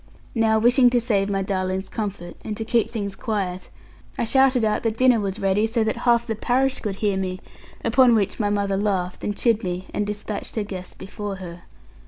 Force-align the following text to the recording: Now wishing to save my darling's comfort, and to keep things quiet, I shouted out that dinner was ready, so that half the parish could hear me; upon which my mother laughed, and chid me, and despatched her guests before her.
Now 0.33 0.57
wishing 0.57 0.89
to 0.89 0.99
save 0.99 1.29
my 1.29 1.43
darling's 1.43 1.87
comfort, 1.87 2.35
and 2.43 2.57
to 2.57 2.65
keep 2.65 2.89
things 2.89 3.15
quiet, 3.15 3.69
I 4.17 4.23
shouted 4.23 4.65
out 4.65 4.81
that 4.81 4.97
dinner 4.97 5.19
was 5.19 5.37
ready, 5.39 5.67
so 5.67 5.83
that 5.83 5.95
half 6.07 6.25
the 6.25 6.33
parish 6.33 6.79
could 6.79 6.95
hear 6.95 7.17
me; 7.17 7.39
upon 7.85 8.15
which 8.15 8.39
my 8.39 8.49
mother 8.49 8.77
laughed, 8.77 9.23
and 9.23 9.37
chid 9.37 9.63
me, 9.63 9.85
and 9.93 10.07
despatched 10.07 10.55
her 10.55 10.63
guests 10.63 10.95
before 10.95 11.35
her. 11.35 11.65